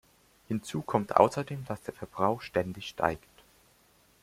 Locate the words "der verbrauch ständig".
1.83-2.87